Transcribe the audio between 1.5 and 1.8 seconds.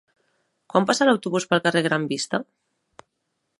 pel